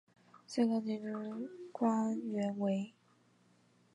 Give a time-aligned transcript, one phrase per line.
[0.47, 1.13] 最高军职
[1.73, 2.91] 官员为。